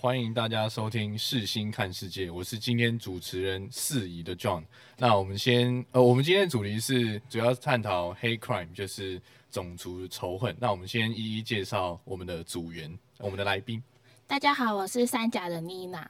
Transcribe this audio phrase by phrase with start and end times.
[0.00, 4.62] 欢迎大家收听世新看世界，我是今天主持人四乙的 John。
[4.96, 10.56] 那我们先，呃，我们今天主题是主要探讨 hate crime，就是种族仇恨。
[10.60, 13.82] 那我们先一一介绍我们的组员，我们的来宾。
[14.28, 16.08] 大家好，我是三甲的妮娜。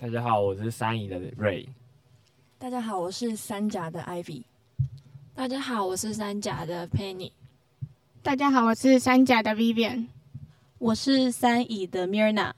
[0.00, 1.66] 大家好，我是三乙的 Ray。
[2.58, 4.44] 大家好，我是三甲的 Ivy。
[5.34, 7.32] 大家好，我是三甲的 Penny。
[8.22, 10.06] 大家好，我是三甲的 Vivian。
[10.78, 12.52] 我是三乙的 Mirna。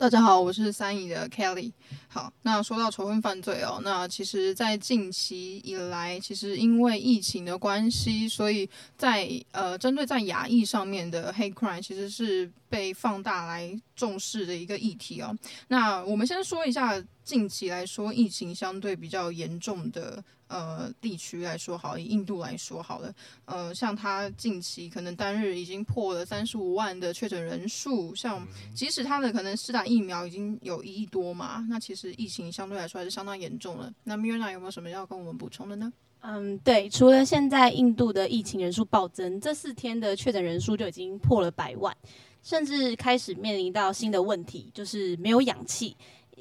[0.00, 1.72] 大家好，我是三姨的 Kelly。
[2.06, 15.36] 好，那说到仇恨犯罪哦，那其实，在近期以来，其实因为疫情的关系，所以在呃，针对在亚裔上面的 hate crime，其实是被放大来重视的一个议题哦。
[15.68, 20.22] 那我们先说一下近期来说，疫情相对比较严重的。
[20.48, 28.42] 呃，地区来说好，以印度来说好了，呃，像它近期可能单日已经破了三十五万的确诊人数，像
[28.74, 33.92] 即使它的可能施打疫苗已经有一亿多嘛，那其实疫情相对来说还是相当严重了。
[34.04, 35.92] 那 Mirna 有没有什么要跟我们补充的呢？
[36.20, 41.94] 嗯，对，除了现在印度的疫情人数暴增，这四天的确诊人数就已经破了百万，
[42.42, 45.96] 甚至开始面临到新的问题，就是没有氧气。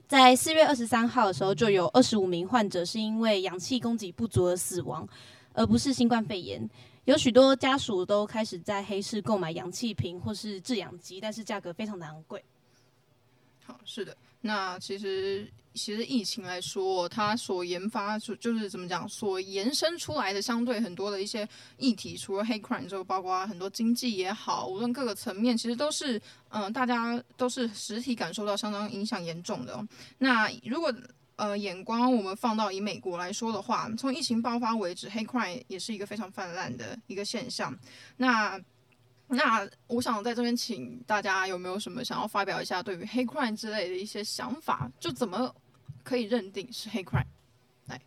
[0.07, 5.07] 在四月二十三号的时候，就有二十五名患者是因为氧气供给不足而死亡，
[5.53, 6.69] 而不是新冠肺炎。
[7.05, 12.43] 有许多家属都开始在黑市购买氧气瓶或是制氧机，但是价格非常的昂贵。
[13.65, 14.15] 好，是的。
[14.39, 15.45] 那其实，
[15.77, 21.47] 其实疫情来说，它所研发就就是怎么讲，所延伸出来的相对很多的一些
[21.77, 29.79] 议题，除了黑 crime 之后，包括很多经济也好，无论各个层面，其实都是嗯，大家都是实体感受到相当影响严重的。
[30.17, 30.93] 那如果
[31.35, 37.77] 呃眼光我们放到以美国来说的话，从疫情爆发为止，黑 crime 也是一个非常泛滥的一个现象。
[38.17, 38.59] 那
[39.29, 44.89] 那我想在这边请大家有没有什么想要发表一下对于黑 crime 之类的一些想法？
[44.99, 45.53] 就怎么
[46.07, 47.25] 可以认定是黑 crime？
[47.87, 47.99] 来，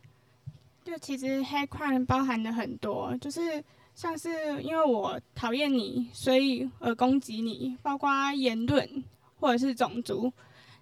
[0.82, 3.62] 就其实黑 crime 包含了很多，就是
[3.94, 4.30] 像是
[4.62, 9.04] 因为我讨厌你，所以而攻击你，包括言论
[9.38, 10.32] 或者是种族。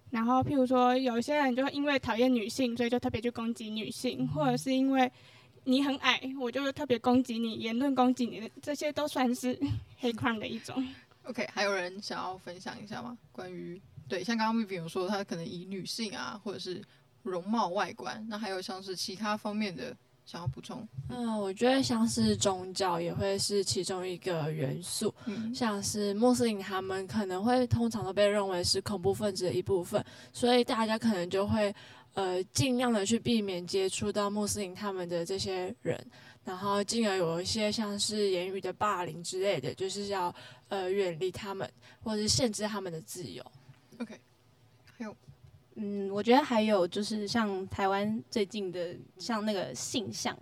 [0.09, 5.11] 然后譬如说，有些人就会因为讨厌女性，所以就特别去攻击女性，或者是因为。
[5.65, 9.59] 你很矮，我就特别攻击你，言论攻击你的，这些都算是
[9.99, 10.83] 黑 crime 的一种。
[11.23, 13.15] OK，还有人想要分享一下吗？
[13.31, 16.81] 关于对，像刚刚 Vivi 有说，他可能以女性啊，或者是
[17.23, 20.87] 容貌外观，那还有像是其他方面的想要补充。
[21.09, 30.03] 嗯，我觉得像是宗教也会是其中一个元素，嗯像是穆斯林他们可能会通常都被认为是恐怖分子的一部分，
[30.33, 31.73] 所以大家可能就会。
[32.15, 35.95] 呃，尽量的去避免接触到穆斯林他们的这些人，
[36.43, 40.33] 然后进而有一些像是言语的霸凌之类的，就是要
[40.69, 41.71] 呃远离他们，
[42.03, 43.45] 或者是限制他们的自由。
[43.99, 44.19] OK，
[44.97, 45.15] 还有，
[45.81, 50.37] 嗯，我觉得还有就是像台湾最近的像那个性向，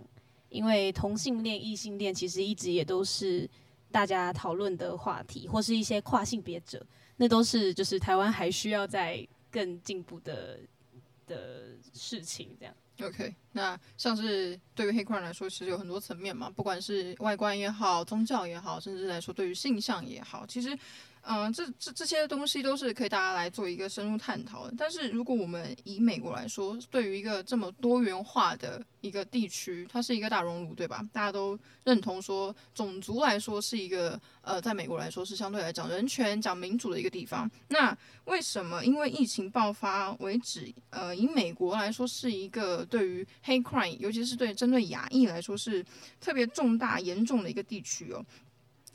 [0.48, 3.48] 因为同性恋、异性恋其实一直也都是
[3.92, 6.84] 大家讨论的话题，或是一些跨性别者，
[7.16, 10.58] 那都是就是台湾还需要在更进步的。
[11.28, 12.74] 的事情，这样。
[13.02, 20.74] OK，那像是对于黑人来说，其实有很多层面嘛，不管是外观也好，宗教也好，甚至来说对于性向也好，其实。
[21.22, 24.74] 嗯，这这这些东西都是可以大家来做一个深入探讨的。
[24.78, 31.06] 但是如果我们以美国来说，对于一个这么多元化的一个地区，它是一个大熔炉，对吧？
[31.12, 37.50] 大家都认同说，种族来说是一个呃，在美国来说是相对来讲人权、讲民主的一个地方。
[37.68, 45.84] 那为什么因为疫情爆发为止，呃，以美国来说是一个对于黑 crime，尤其是对针对亚裔来说是
[46.20, 48.24] 特别重大严重的一个地区哦？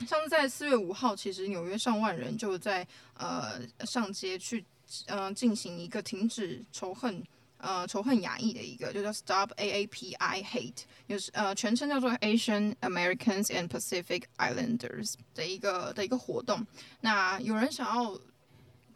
[0.06, 4.64] 像是在四月五号，其实纽约上万人就在呃上街去
[5.06, 7.22] 嗯进行一个停止仇恨
[7.58, 16.66] 呃仇恨亚裔的一个，就叫 Stop AAPI Hate，就是呃全称叫做 Asian Americans and Pacific Islanders 的一个的一个活动。
[17.00, 18.18] 那有人想要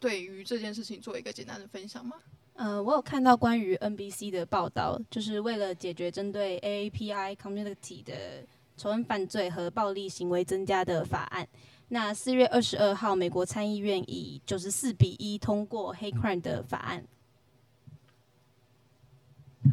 [0.01, 2.17] 对于这件事情做一个简单的分享吗？
[2.55, 8.45] 呃，我有看到关于 NBC 的报道，就是为了解决针对 AAPI Community 的。
[8.79, 11.47] 仇恨犯罪和暴力行为增加的法案。
[11.89, 17.05] 那四月二十二号，美国参议院以九十四比一通过黑 crime 的法案。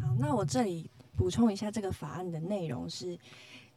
[0.02, 3.18] 好，那我这里补充一下，这个法案的内容是。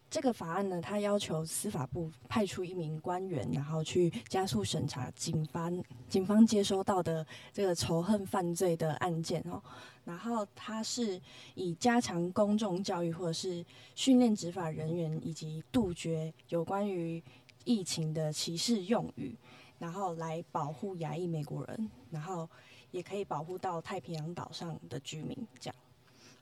[0.10, 9.62] 这个法案呢，它要求司法部派出一名官员，然后去加速审查警方警方接收到的这个仇恨犯罪的案件哦。
[10.04, 11.22] 然后它是
[11.54, 13.64] 以加强公众教育，或者是
[13.94, 17.24] 训练执法人员，以及杜绝有关于
[17.64, 19.38] 疫情的歧视用语。
[19.78, 22.50] 然后来保护亚裔美国人，然后
[22.92, 25.76] 也可以保护到太平洋岛上的居民，这样。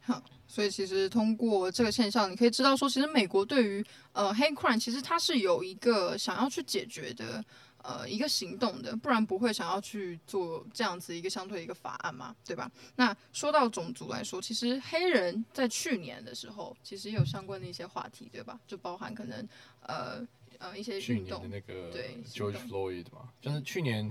[0.08, 7.44] 好，所以其实通过这个现象，你可以知道说，其实美国对于呃黑 crime 其实它是有一个想要去解决的
[7.84, 12.72] 呃一个行动的，不然不会想要去做这样子一个相对一个法案嘛，对吧？
[12.96, 18.58] 那说到种族来说，其实黑人在去年的时候，其实也有相关的一些话题，对吧？
[18.66, 19.46] 就包含可能
[19.82, 20.26] 呃
[20.58, 24.10] 呃一些运动的那个对 George Floyd 嘛，就是去年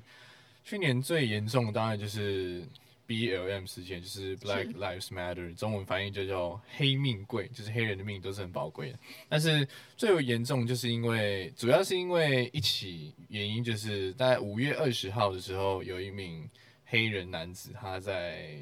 [0.63, 2.63] 去年最严重的当然就是
[3.07, 8.99] BLM 事件，就是 Black Lives Matter，中文翻译就叫黑命贵，就是黑人的命都是很宝贵的。
[9.29, 9.67] 但是
[9.97, 16.49] 最为严重，就是因为主要是因为一起原因，就是在五月二十号的时候，有一名
[16.85, 18.59] 黑人男子他在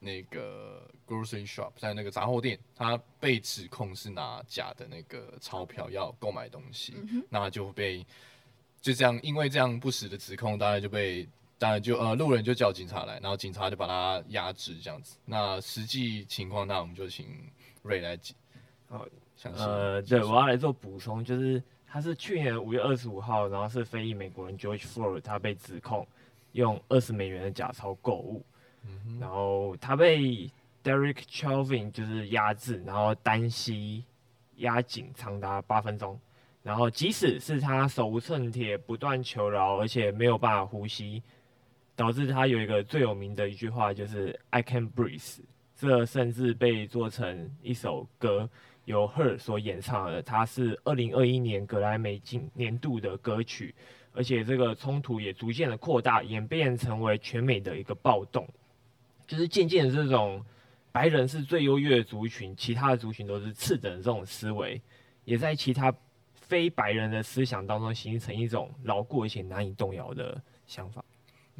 [0.00, 6.94] 那个 grocery shop，在那个杂货店，他被指控是拿假的那个钞票要购买东西，
[7.28, 8.06] 那就被
[8.80, 15.18] 就这样，因为这样不实的指控，当然就被当然就呃路人就叫警察来，然后警察就把他压制这样子。
[15.24, 17.26] 那实际情况，那我们就请
[17.82, 18.36] 瑞来讲。
[18.88, 19.06] 好，
[19.42, 26.06] 呃，对，我要来做补充，就是他是去年五月二十五号，然后是非裔美国人 George Floyd，他被指控
[26.52, 28.44] 用二十美元的假钞购物，
[29.20, 30.50] 然后他被
[30.82, 34.04] Derek Chauvin 就是压制，然后单膝
[34.56, 36.18] 压紧长达八分钟，
[36.62, 41.22] 然后即使是他手无寸铁，不断求饶，而且没有办法呼吸，
[41.98, 45.40] 导致他有一个最有名的一句话就是 I can breathe，
[45.74, 48.48] 这甚至被做成一首歌。
[48.84, 53.74] 由 Her 所演唱的，它是二零二一年格莱美今年度的歌曲，
[54.14, 58.48] 而且这个冲突也逐渐的扩大，演变成为全美的一个暴动，
[59.26, 60.42] 就是渐渐的这种
[60.90, 64.80] 白人是最优越的族群，其他的族群都是次等的这种思维，
[65.24, 65.92] 也在其他
[66.32, 71.04] 非白人的思想当中形成一种牢固而且难以动摇的想法。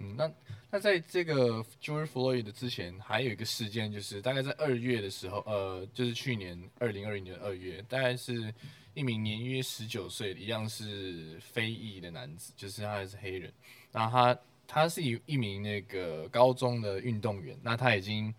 [0.01, 0.31] 嗯，那
[0.71, 8.55] 那在这个 George Floyd 的之前，还有一个事件，就是大概在二月的时候，呃，就是去年二零二零年二月，大概是
[8.95, 13.53] 一名年约十九岁，一样是非裔的男子，就是他也是黑人，
[13.91, 18.33] 那他他是一一名那个高中的运动员，那他已经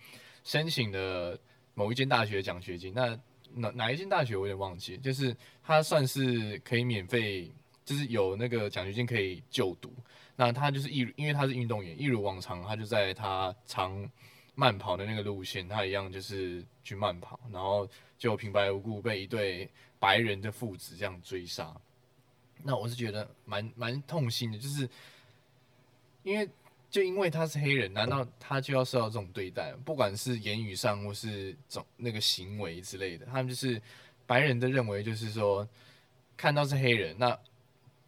[0.43, 1.37] 申请了
[1.73, 3.19] 某一间大学奖学金，那
[3.53, 7.51] 哪哪一间大学我有点忘记，就是他算是可以免费，
[7.89, 9.91] 就是有那个奖学金可以就读。
[10.35, 14.07] 那他就是一，因为他是运动员，一如往常，他就在他常
[14.53, 21.75] 慢跑的那个路线，他一样就是去慢跑，然后就平白无故被一对白人的父子这样追杀。
[22.61, 24.87] 那我是觉得蛮蛮痛心的，就是
[26.21, 26.47] 因为
[26.91, 29.73] 就因为他是黑人，难道他就要受到这种对待？
[29.83, 33.81] 不管是言语上或是种那个行为之类的，他们就是
[34.27, 35.67] 白人的认为就是说，
[36.37, 37.37] 看到是黑人，那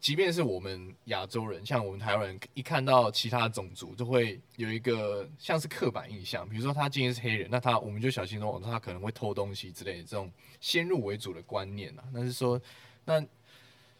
[0.01, 12.03] 即便是我们亚洲人，像我们台湾人，一看到其他种族，就会有一个像是刻板印象，比如说他今天是黑人，那他我们就小心说，哦他可能会偷东西之类的这种先入为主的观念啊。
[12.11, 12.59] 但是说，
[13.05, 13.23] 那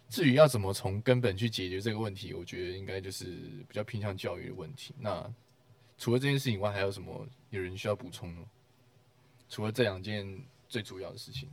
[0.10, 3.26] 至于要怎么从根本去解决这个问题，我觉得应该就是
[3.68, 4.96] 比较偏向教育的问题。
[5.00, 5.32] 那
[6.00, 8.42] 除了这件事以外，还有什么有人需要补充呢？
[9.48, 10.28] 除了这两件
[10.68, 11.48] 最主要的事情，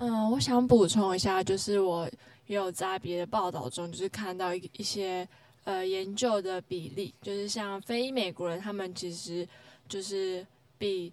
[0.00, 2.10] 嗯，我想补充一下，就是我
[2.50, 5.26] 也有在别的报道中，就是看到一一些
[5.62, 9.46] 呃研究的比例，就是像非美国人，他们其实
[9.88, 10.44] 就是
[10.76, 11.12] 比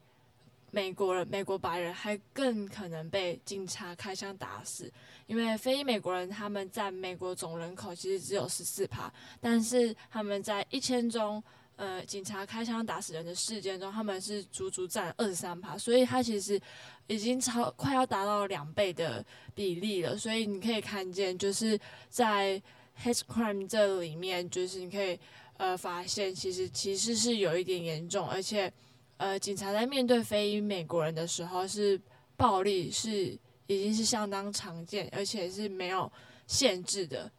[0.72, 4.92] 美国人、美国白人还更可能被警察开枪打死，
[5.28, 11.44] 因为非美国人他们在美国总人口其实只有十四趴，但是他们在一千中
[11.78, 16.60] 呃警察开枪打死人的事件中，他们是足足占二十三趴，所以他其实
[17.08, 20.18] 已经超快要达到两倍的比例了。
[20.18, 21.80] 所以你可以看见，就是
[22.10, 22.62] 在
[23.02, 25.18] hate crime 这里面，就是你可以
[25.58, 28.72] 呃发现，其实其实是有一点严重，而且
[29.18, 32.00] 呃警察在面对非美国人的时候，是
[32.36, 36.12] 暴力是已经是相当常见，而且是没有
[36.48, 37.32] 限制的。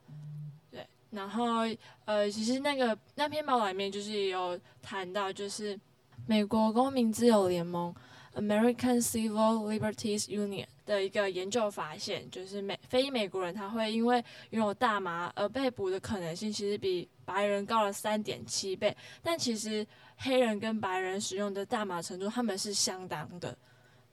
[1.11, 1.62] 然后
[2.05, 5.79] 呃，其实那个那篇报道里面就是有谈到，就是
[6.27, 7.95] 美国公民自由联盟
[8.35, 18.95] （American Civil Liberties Union） 的一个研究发现，就是美非美国人他会因为拥有大麻而被捕的可能性，其实比白人高了三点七倍。
[19.23, 19.87] 但其实
[20.17, 23.57] 黑人跟白人使用的大麻程度，他们是相当的。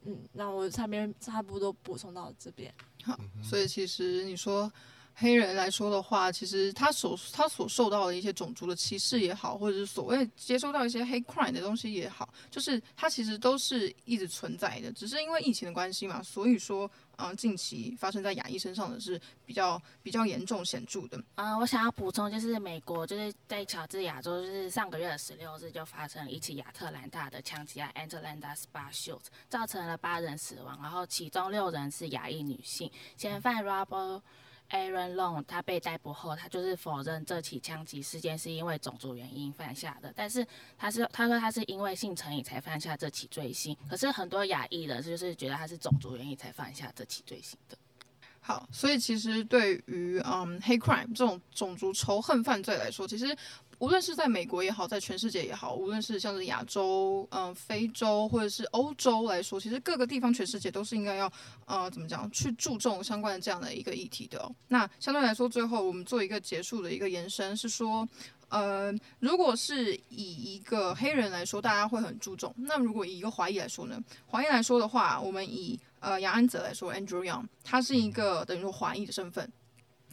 [0.06, 2.74] 嗯，那我差边差不多补充到这边。
[3.04, 4.72] 好，所以其实你说
[5.18, 21.24] 黑人来说的话，其实他所他所受到的一些种族的歧视也好，或者是所谓接收到一些黑 cry 的东西也好，就是它其实都是一直存在的，只是因为疫情的关系嘛，所以说，嗯，近期发生在亚裔身上的是比较比较严重显著的。
[21.36, 34.22] 嗯，我想要补充就是美国就是在乔治亚州，就是上个月的十六日就发生了一起亚特兰大的枪击案 （Atlanta Spa Shoot），造成了八人死亡，然后其中六人是亚裔女性，嫌犯 Robert。
[34.70, 40.46] Aaron Long 他被逮捕后，他就是否认这起枪击事件是因为种族原因犯下的，但是
[40.78, 43.78] 他是他说他是因为性成瘾才犯下这起罪行。
[43.90, 47.78] 可是很多亚裔人就是觉得他是种族原因才犯下这起罪行的。
[48.40, 53.36] 好，所以其实对于嗯黑 crime 这种种族仇恨犯罪来说，其实。
[53.80, 61.32] 无论是在美国也好，在全世界也好，无论是像是亚洲、嗯非洲或者是欧洲来说，其实各个地方全世界都是应该要
[61.66, 64.50] 呃怎么讲去注重相关的这样的一个议题的。
[64.68, 68.08] 那相对来说，最后我们做一个结束的一个延伸是说，
[68.50, 74.02] 呃，如果是以一个黑人来说，大家会很注重；那如果以一个华裔来说呢？
[74.26, 79.52] 华裔来说的话，我们以呃杨安泽来说，Andrew Young，他是一个等于说华裔的身份。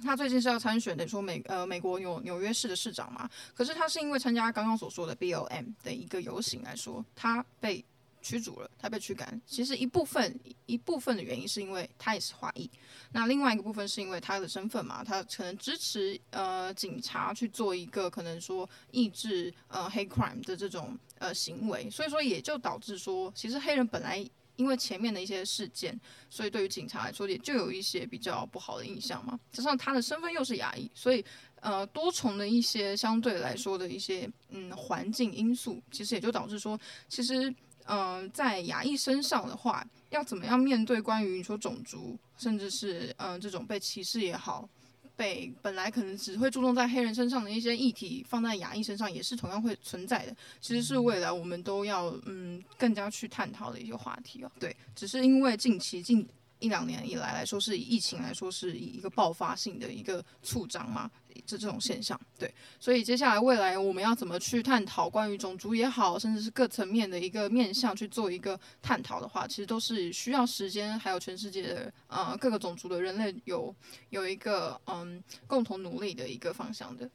[0.03, 3.29] 他最近是要参选，等于说美呃美国纽纽约市的市长嘛。
[3.55, 7.85] 可是他是因为参加刚刚所说的 BLM 的一个游行来说，他被
[8.21, 9.41] 驱逐了，他被驱赶。
[9.47, 12.71] 其实一部分一部分的原因是因为他也是华裔，
[13.13, 24.29] 那另外一个部分是因为他的身份嘛，他可能支持呃警察去做一个可能说抑制呃黑 crime 的这种呃行为，所以说也就导致说，其实黑人本来。
[24.63, 25.99] 因为前面的一些事件，
[26.31, 29.39] 所以对于警察来说也就有一些比较不好的印象嘛。
[29.51, 31.25] 加上他的身份又是牙医，所以
[31.61, 36.79] 呃多重的一些相对来说的一些嗯环境因素，其实也就导致说，
[37.09, 37.53] 其实
[37.87, 44.69] 嗯在牙医身上的话，要怎么样面对关于你说种族，甚至是嗯这种被歧视也好。
[45.17, 50.35] 被本来可能只会注重在黑人身上的一些议题放在亚裔身上，也是同样会存在的。
[50.61, 54.51] 其实是未来我们都要嗯更加去探讨的一些话题哦。
[54.59, 56.27] 对，只是因为近期近
[56.63, 61.11] 一两年以来来说，是以疫情来说是以一个爆发性的一个促涨嘛。
[61.47, 73.75] 这这种现象，对，所以接下来未来我们要怎么去探讨关于种族也好，甚至是各层面的一个面向去做一个探讨的话，其实都是需要时间，还有全世界的呃各个种族的人类有
[74.11, 77.11] 有一个嗯共同努力的一个方向的，